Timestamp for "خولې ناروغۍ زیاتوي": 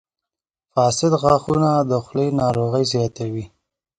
2.05-3.45